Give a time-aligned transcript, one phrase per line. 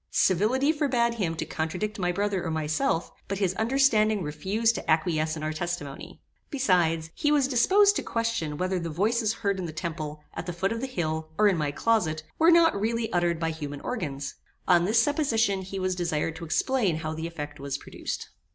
[0.09, 5.37] Civility forbad him to contradict my brother or myself, but his understanding refused to acquiesce
[5.37, 6.19] in our testimony.
[6.49, 10.53] Besides, he was disposed to question whether the voices heard in the temple, at the
[10.53, 14.33] foot of the hill, and in my closet, were not really uttered by human organs.
[14.67, 18.29] On this supposition he was desired to explain how the effect was produced.